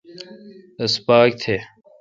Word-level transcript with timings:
رس 0.81 0.95
پاک 1.05 1.29
تھ۔ 1.41 1.55